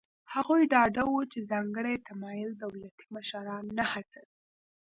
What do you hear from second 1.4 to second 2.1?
ځانګړی